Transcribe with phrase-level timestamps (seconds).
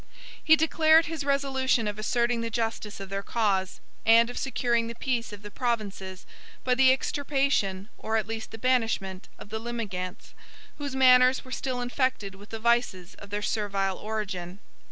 [0.43, 4.95] He declared his resolution of asserting the justice of their cause, and of securing the
[4.95, 6.25] peace of the provinces
[6.63, 10.33] by the extirpation, or at least the banishment, of the Limigantes,
[10.79, 14.57] whose manners were still infected with the vices of their servile origin.